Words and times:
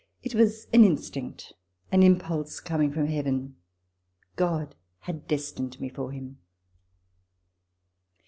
It 0.23 0.33
was 0.33 0.65
an 0.73 0.83
instinct, 0.83 1.53
an 1.91 2.01
impulse 2.01 2.59
coming 2.59 2.91
from 2.91 3.05
Heaven. 3.05 3.57
God 4.35 4.73
had 5.01 5.27
destined 5.27 5.79
me 5.79 5.89
for 5.89 6.11
him. 6.11 6.39